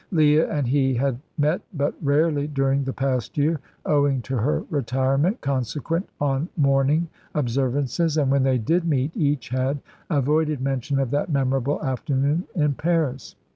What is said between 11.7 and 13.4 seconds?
afternoon in Paris.